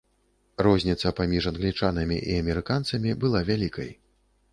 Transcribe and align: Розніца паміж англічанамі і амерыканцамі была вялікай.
Розніца 0.67 1.11
паміж 1.19 1.47
англічанамі 1.51 2.17
і 2.31 2.39
амерыканцамі 2.45 3.11
была 3.25 3.39
вялікай. 3.51 3.93